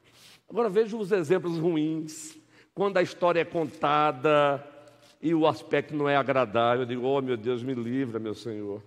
[0.47, 2.39] Agora vejam os exemplos ruins.
[2.75, 4.63] Quando a história é contada
[5.23, 8.83] e o aspecto não é agradável, eu digo, oh meu Deus, me livra, meu Senhor.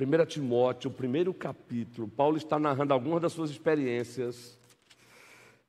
[0.00, 4.58] 1 Timóteo, primeiro capítulo, Paulo está narrando algumas das suas experiências.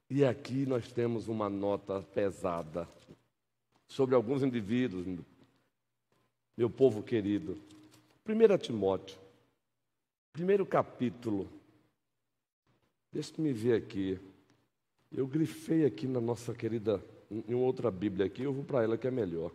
[0.10, 2.88] E aqui nós temos uma nota pesada
[3.86, 5.06] sobre alguns indivíduos,
[6.58, 7.56] meu povo querido.
[8.28, 9.18] 1 Timóteo,
[10.34, 11.48] primeiro capítulo.
[13.14, 14.20] Deixa-me ver aqui.
[15.12, 19.08] Eu grifei aqui na nossa querida, em outra Bíblia aqui, eu vou para ela que
[19.08, 19.52] é melhor.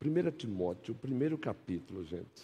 [0.00, 2.42] 1 Timóteo, primeiro capítulo, gente.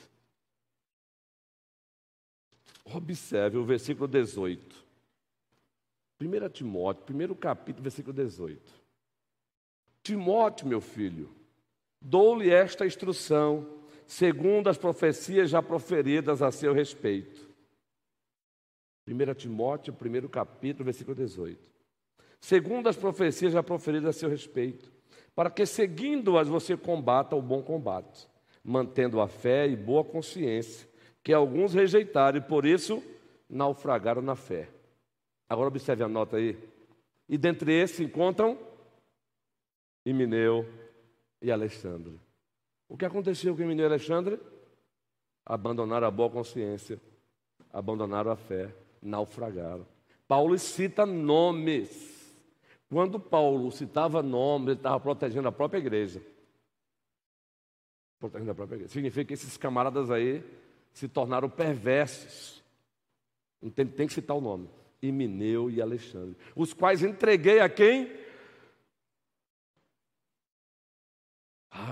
[2.85, 4.85] Observe o versículo 18.
[6.21, 8.61] 1 Timóteo, primeiro capítulo, versículo 18.
[10.03, 11.31] Timóteo, meu filho,
[12.05, 13.67] dou-lhe esta instrução,
[14.07, 17.49] segundo as profecias já proferidas a seu respeito.
[19.09, 21.59] 1 Timóteo, primeiro capítulo, versículo 18.
[22.41, 24.93] Segundo as profecias já proferidas a seu respeito,
[25.35, 28.29] para que seguindo-as você combata o bom combate,
[28.63, 30.87] mantendo a fé e boa consciência,
[31.23, 33.03] que alguns rejeitaram e por isso
[33.49, 34.69] naufragaram na fé.
[35.49, 36.59] Agora observe a nota aí.
[37.27, 38.59] E dentre esses se encontram
[40.05, 40.69] Imineu
[41.45, 42.19] e Alexandre.
[42.89, 44.41] O que aconteceu com Imineu e Alexandre?
[45.45, 46.99] Abandonaram a boa consciência,
[47.71, 49.87] abandonaram a fé, naufragaram.
[50.27, 52.35] Paulo cita nomes.
[52.89, 56.23] Quando Paulo citava nomes, ele estava protegendo a própria igreja.
[58.19, 58.93] Protegendo a própria igreja.
[58.95, 60.43] Significa que esses camaradas aí
[60.95, 62.63] se tornaram perversos.
[63.75, 64.71] Tem, tem que citar o nome.
[65.03, 66.37] Imineu e Alexandre.
[66.57, 68.24] Os quais entreguei a quem?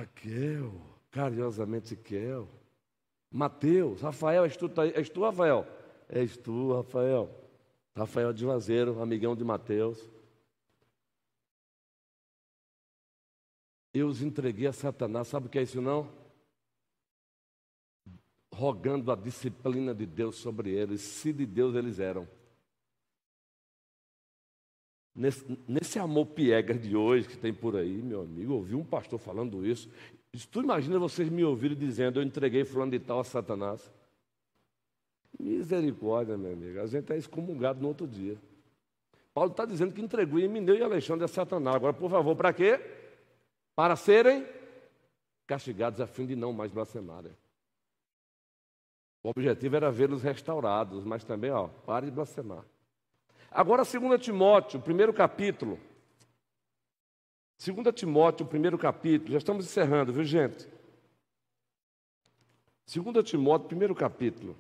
[0.03, 0.73] Raquel,
[1.11, 2.49] carinhosamente Kel.
[3.31, 5.65] Mateus, Rafael, és tu, tá és tu, Rafael?
[6.09, 7.31] És tu, Rafael.
[7.95, 9.99] Rafael de Juazeiro, amigão de Mateus.
[13.95, 16.11] Eu os entreguei a Satanás, sabe o que é isso não?
[18.53, 22.29] Rogando a disciplina de Deus sobre eles, se de Deus eles eram.
[25.15, 29.19] Nesse, nesse amor piegas de hoje que tem por aí, meu amigo, ouvi um pastor
[29.19, 29.91] falando isso.
[30.51, 33.93] Tu imagina vocês me ouvirem dizendo, eu entreguei fulano de tal a Satanás.
[35.39, 36.81] Misericórdia, meu amigo.
[36.81, 38.39] A gente é excomungado no outro dia.
[39.35, 41.77] Paulo está dizendo que entregou Emineu e Alexandre a Satanás.
[41.77, 42.81] Agora, por favor, para quê?
[43.75, 44.47] Para serem
[45.47, 47.33] castigados a fim de não mais blasfemarem.
[49.23, 52.65] O objetivo era vê-los restaurados, mas também, ó, pare de blasfemar.
[53.55, 55.79] Agora, 2 Timóteo, primeiro capítulo.
[57.65, 59.33] 2 Timóteo, primeiro capítulo.
[59.33, 60.67] Já estamos encerrando, viu, gente?
[62.87, 64.57] 2 Timóteo, primeiro capítulo.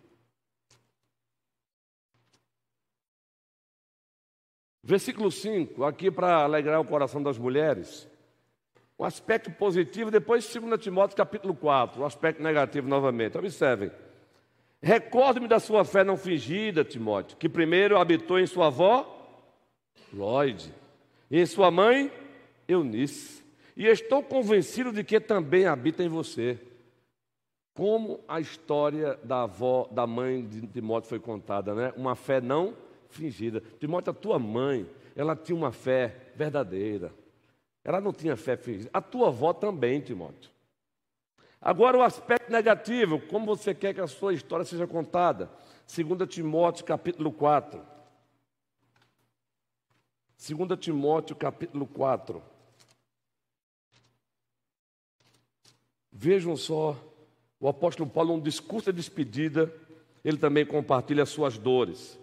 [4.84, 8.08] Versículo 5, aqui para alegrar o coração das mulheres.
[8.98, 13.38] O aspecto positivo, depois 2 Timóteo capítulo 4, o aspecto negativo novamente.
[13.38, 13.90] Observem.
[14.82, 19.40] Recorde-me da sua fé não fingida, Timóteo, que primeiro habitou em sua avó,
[20.12, 20.74] Lloyd,
[21.30, 22.10] e em sua mãe,
[22.66, 23.44] Eunice.
[23.76, 26.58] E estou convencido de que também habita em você.
[27.74, 31.92] Como a história da avó, da mãe de Timóteo foi contada, né?
[31.96, 32.76] Uma fé não
[33.08, 33.62] fingida.
[33.78, 37.14] Timóteo, a tua mãe, ela tinha uma fé verdadeira.
[37.84, 38.90] Ela não tinha fé fingida.
[38.92, 40.51] A tua avó também, Timóteo.
[41.64, 45.48] Agora o aspecto negativo, como você quer que a sua história seja contada?
[45.86, 47.80] 2 Timóteo capítulo 4.
[50.36, 52.42] 2 Timóteo capítulo 4.
[56.10, 56.96] Vejam só,
[57.60, 59.72] o apóstolo Paulo, um discurso de despedida,
[60.24, 62.18] ele também compartilha as suas dores.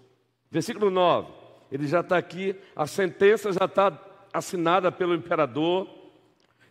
[0.52, 1.32] Versículo 9,
[1.71, 3.97] ele já está aqui, a sentença já está
[4.34, 5.88] assinada pelo imperador,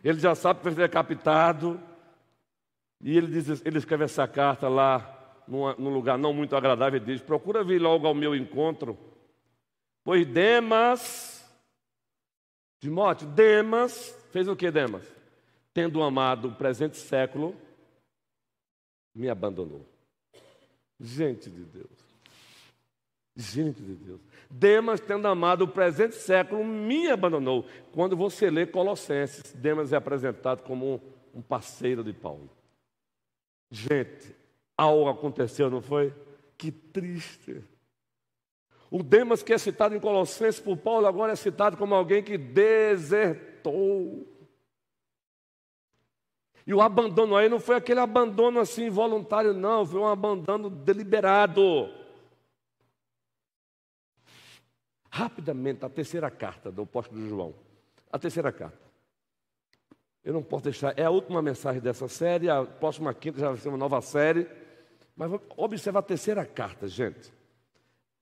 [0.04, 1.80] ele já sabe que vai ser decapitado,
[3.00, 7.04] e ele, diz, ele escreve essa carta lá, num, num lugar não muito agradável, e
[7.04, 8.98] diz: Procura vir logo ao meu encontro,
[10.02, 11.48] pois Demas,
[12.80, 15.06] Timóteo, Demas, fez o que Demas?
[15.72, 17.54] Tendo amado o presente século,
[19.14, 19.86] me abandonou.
[20.98, 22.08] Gente de Deus.
[23.36, 24.20] Gente de Deus.
[24.50, 27.64] Demas, tendo amado o presente século, me abandonou.
[27.92, 32.50] Quando você lê Colossenses, Demas é apresentado como um, um parceiro de Paulo.
[33.70, 34.34] Gente,
[34.76, 36.14] algo aconteceu, não foi?
[36.56, 37.62] Que triste.
[38.90, 42.38] O Demas, que é citado em Colossenses por Paulo, agora é citado como alguém que
[42.38, 44.26] desertou.
[46.66, 51.90] E o abandono aí não foi aquele abandono assim voluntário, não, foi um abandono deliberado.
[55.10, 57.54] Rapidamente, a terceira carta do apóstolo João.
[58.10, 58.87] A terceira carta.
[60.24, 63.56] Eu não posso deixar, é a última mensagem dessa série, a próxima quinta já vai
[63.56, 64.46] ser uma nova série.
[65.16, 67.32] Mas observa a terceira carta, gente.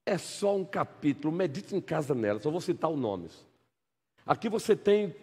[0.05, 3.45] É só um capítulo, medite em casa nela, só vou citar os nomes.
[4.25, 5.15] Aqui você tem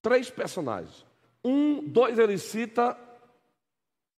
[0.00, 1.04] três personagens.
[1.44, 2.96] Um, dois ele cita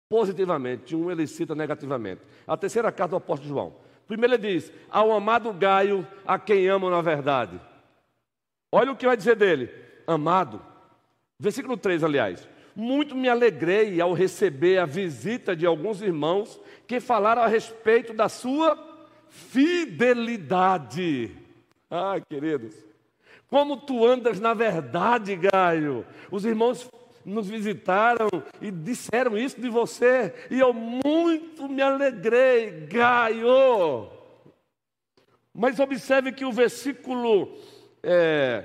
[0.07, 2.21] positivamente, um ele cita negativamente.
[2.47, 3.75] A terceira carta do apóstolo João.
[4.07, 7.59] Primeiro ele diz: Ao amado Gaio, a quem amo na verdade.
[8.71, 9.69] Olha o que vai dizer dele:
[10.07, 10.61] Amado,
[11.39, 12.47] Versículo 3, aliás.
[12.75, 18.29] Muito me alegrei ao receber a visita de alguns irmãos que falaram a respeito da
[18.29, 18.77] sua
[19.29, 21.31] fidelidade.
[21.89, 22.75] Ah, queridos,
[23.47, 26.05] como tu andas na verdade, Gaio.
[26.29, 26.89] Os irmãos
[27.25, 28.29] nos visitaram
[28.61, 34.09] e disseram isso de você, e eu muito me alegrei, Gaio.
[35.53, 37.57] Mas observe que o versículo
[38.03, 38.63] é,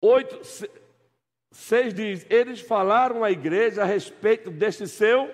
[0.00, 0.68] 8,
[1.50, 5.30] 6 diz: Eles falaram à igreja a respeito deste seu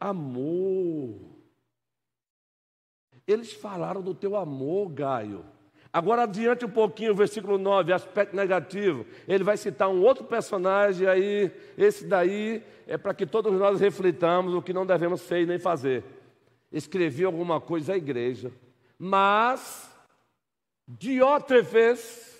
[0.00, 1.18] amor.
[3.26, 5.44] Eles falaram do teu amor, Gaio.
[5.92, 9.04] Agora, adiante um pouquinho, versículo 9, aspecto negativo.
[9.28, 11.52] Ele vai citar um outro personagem aí.
[11.76, 16.02] Esse daí é para que todos nós reflitamos o que não devemos ser nem fazer.
[16.72, 18.50] Escrevi alguma coisa à igreja,
[18.98, 19.92] mas
[20.88, 22.31] Diótrefes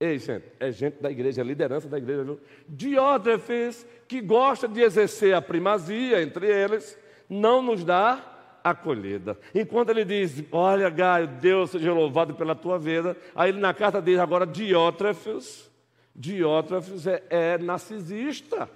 [0.00, 2.40] Ei, gente, é gente da igreja, é liderança da igreja, viu?
[2.68, 6.96] Diótrefes, que gosta de exercer a primazia entre eles,
[7.28, 9.36] não nos dá acolhida.
[9.52, 14.00] Enquanto ele diz, olha, Gaio, Deus seja louvado pela tua vida, aí ele na carta
[14.00, 15.68] diz agora Diótrefes,
[16.14, 18.70] Diótrefes é, é narcisista,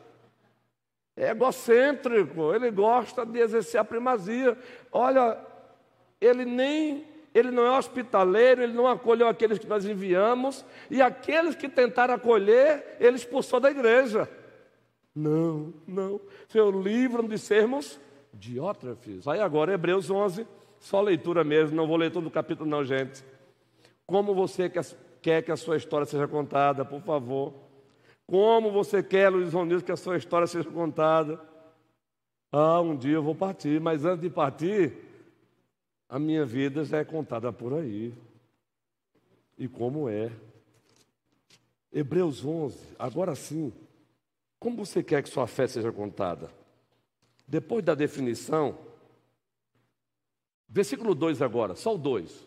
[1.16, 4.57] é egocêntrico, ele gosta de exercer a primazia.
[4.91, 5.39] Olha,
[6.20, 11.55] ele nem ele não é hospitaleiro, ele não acolheu aqueles que nós enviamos, e aqueles
[11.55, 14.28] que tentaram acolher, ele expulsou da igreja.
[15.14, 16.20] Não, não.
[16.49, 17.99] Seu livro de sermos
[18.33, 19.26] diótrafes.
[19.28, 20.47] Aí agora, Hebreus 11,
[20.80, 23.24] só leitura mesmo, não vou ler todo o capítulo, não, gente.
[24.07, 24.70] Como você
[25.20, 27.55] quer que a sua história seja contada, por favor.
[28.26, 31.41] Como você quer, Luiz Ronildo, que a sua história seja contada.
[32.51, 34.93] Ah, um dia eu vou partir, mas antes de partir,
[36.12, 38.12] a minha vida já é contada por aí.
[39.56, 40.30] E como é?
[41.90, 43.72] Hebreus 11, agora sim.
[44.58, 46.50] Como você quer que sua fé seja contada?
[47.48, 48.76] Depois da definição,
[50.68, 52.46] versículo 2 agora, só o 2.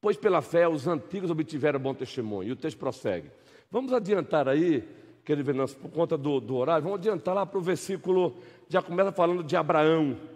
[0.00, 2.50] Pois pela fé os antigos obtiveram bom testemunho.
[2.50, 3.32] E o texto prossegue.
[3.68, 4.88] Vamos adiantar aí,
[5.24, 8.36] querido Venâncio, por conta do, do horário, vamos adiantar lá para o versículo,
[8.68, 10.33] já começa falando de Abraão.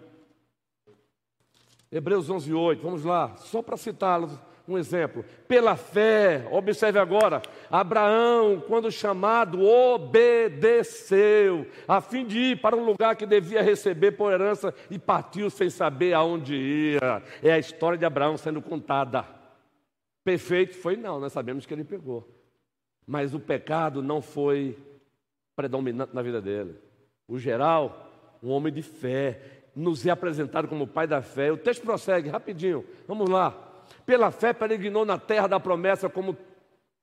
[1.91, 4.37] Hebreus 11, 8, vamos lá, só para citá-los
[4.69, 5.25] um exemplo.
[5.47, 13.15] Pela fé, observe agora: Abraão, quando chamado, obedeceu, a fim de ir para um lugar
[13.15, 17.23] que devia receber por herança e partiu sem saber aonde ia.
[17.41, 19.25] É a história de Abraão sendo contada.
[20.23, 20.95] Perfeito foi?
[20.95, 22.27] Não, nós sabemos que ele pegou.
[23.07, 24.77] Mas o pecado não foi
[25.55, 26.75] predominante na vida dele.
[27.27, 31.51] O geral, um homem de fé, nos é apresentado como pai da fé.
[31.51, 32.83] O texto prossegue rapidinho.
[33.07, 33.55] Vamos lá.
[34.05, 36.37] Pela fé peregrinou na terra da promessa como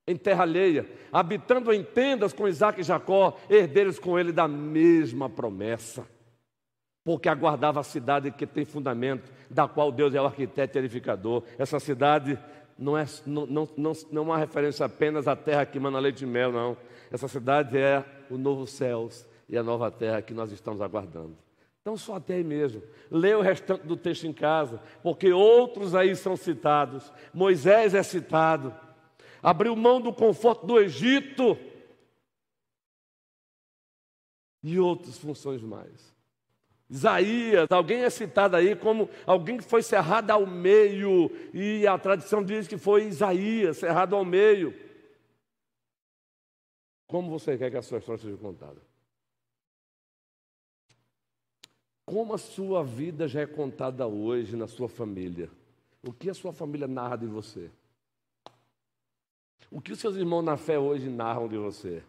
[0.05, 5.29] em terra alheia, habitando em tendas com Isaac e Jacó, herdeiros com ele da mesma
[5.29, 6.07] promessa.
[7.03, 11.43] Porque aguardava a cidade que tem fundamento, da qual Deus é o arquiteto e edificador.
[11.57, 12.39] Essa cidade
[12.77, 16.23] não é, não, não, não, não é uma referência apenas à terra que manda leite
[16.23, 16.77] e mel, não.
[17.11, 21.46] Essa cidade é o novo céus e a nova terra que nós estamos aguardando.
[21.87, 22.83] Então, só até aí mesmo.
[23.09, 27.13] Lê o restante do texto em casa, porque outros aí são citados.
[27.33, 28.75] Moisés é citado.
[29.41, 31.57] Abriu mão do conforto do Egito.
[34.61, 36.13] E outras funções mais.
[36.89, 42.43] Isaías, alguém é citado aí como alguém que foi cerrado ao meio, e a tradição
[42.43, 44.75] diz que foi Isaías, cerrado ao meio.
[47.07, 48.96] Como você quer que a sua história seja contada?
[52.07, 55.49] Como a sua vida já é contada hoje na sua família?
[56.01, 57.69] O que a sua família narra de você?
[59.69, 62.01] O que os seus irmãos na fé hoje narram de você?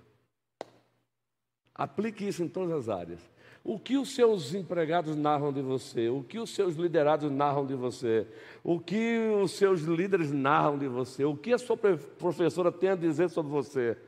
[1.74, 3.20] Aplique isso em todas as áreas.
[3.64, 6.08] O que os seus empregados narram de você?
[6.08, 8.24] O que os seus liderados narram de você?
[8.62, 11.24] O que os seus líderes narram de você?
[11.24, 13.98] O que a sua professora tem a dizer sobre você?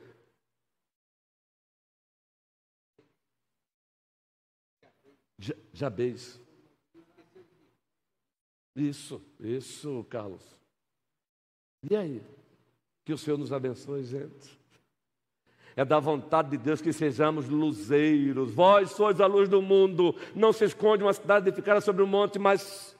[5.73, 6.39] Jabez.
[8.75, 10.43] Isso, isso, Carlos.
[11.89, 12.21] E aí?
[13.05, 14.59] Que o Senhor nos abençoe, gente.
[15.75, 18.53] É da vontade de Deus que sejamos luzeiros.
[18.53, 20.15] Vós sois a luz do mundo.
[20.35, 22.95] Não se esconde uma cidade de ficar sobre um monte, mas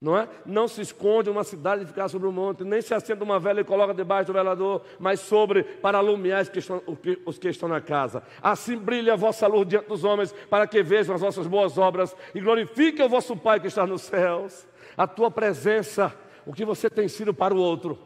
[0.00, 0.28] não é?
[0.46, 3.40] Não se esconde uma cidade e ficar sobre o um monte, nem se acende uma
[3.40, 6.80] vela e coloca debaixo do velador, mas sobre para alumiar os que, estão,
[7.26, 8.22] os que estão na casa.
[8.40, 12.14] Assim brilha a vossa luz diante dos homens, para que vejam as vossas boas obras
[12.32, 14.66] e glorifiquem o vosso Pai que está nos céus.
[14.96, 16.14] A tua presença,
[16.46, 17.98] o que você tem sido para o outro,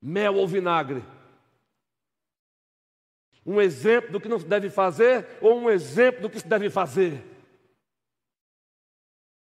[0.00, 1.04] mel ou vinagre.
[3.44, 6.70] Um exemplo do que não se deve fazer ou um exemplo do que se deve
[6.70, 7.22] fazer.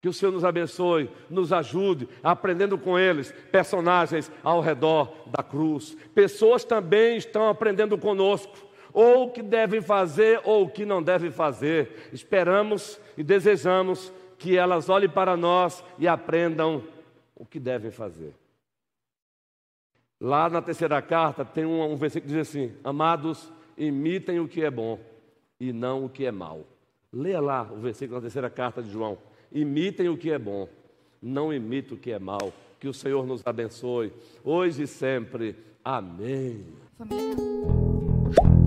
[0.06, 5.98] Que o Senhor nos abençoe, nos ajude, aprendendo com eles, personagens ao redor da cruz.
[6.14, 8.56] Pessoas também estão aprendendo conosco,
[8.94, 12.12] ou o que devem fazer ou o que não devem fazer.
[12.14, 16.84] Esperamos e desejamos que elas olhem para nós e aprendam
[17.36, 18.36] o que devem fazer.
[20.22, 24.64] Lá na terceira carta tem um, um versículo que diz assim: Amados, imitem o que
[24.64, 25.00] é bom
[25.60, 26.64] e não o que é mal.
[27.12, 29.18] Leia lá o versículo da terceira carta de João.
[29.52, 30.68] Imitem o que é bom,
[31.22, 32.54] não imitem o que é mal.
[32.80, 34.12] Que o Senhor nos abençoe,
[34.44, 35.56] hoje e sempre.
[35.84, 36.66] Amém.
[36.98, 38.65] Família.